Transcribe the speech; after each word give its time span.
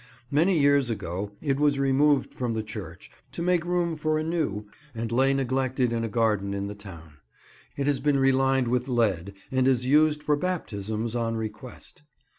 Many 0.31 0.57
years 0.57 0.89
ago 0.89 1.33
it 1.43 1.59
was 1.59 1.77
removed 1.77 2.33
from 2.33 2.55
the 2.55 2.63
church, 2.63 3.11
to 3.33 3.43
make 3.43 3.63
room 3.63 3.95
for 3.95 4.17
a 4.17 4.23
new, 4.23 4.63
and 4.95 5.11
lay 5.11 5.31
neglected 5.31 5.93
in 5.93 6.03
a 6.03 6.09
garden 6.09 6.55
in 6.55 6.65
the 6.65 6.73
town. 6.73 7.17
It 7.77 7.85
has 7.85 7.99
been 7.99 8.17
re 8.17 8.31
lined 8.31 8.67
with 8.67 8.87
lead, 8.87 9.33
and 9.51 9.67
is 9.67 9.85
used 9.85 10.23
for 10.23 10.35
baptisms, 10.35 11.15
on 11.15 11.35
request. 11.35 12.01